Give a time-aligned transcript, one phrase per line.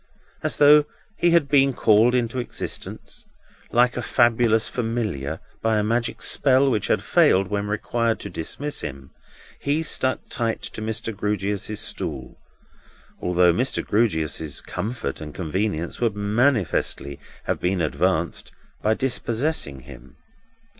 [0.41, 3.23] As though he had been called into existence,
[3.71, 8.81] like a fabulous Familiar, by a magic spell which had failed when required to dismiss
[8.81, 9.11] him,
[9.59, 11.15] he stuck tight to Mr.
[11.15, 12.39] Grewgious's stool,
[13.21, 13.85] although Mr.
[13.85, 20.15] Grewgious's comfort and convenience would manifestly have been advanced by dispossessing him.